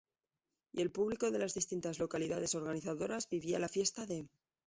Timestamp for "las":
1.37-1.53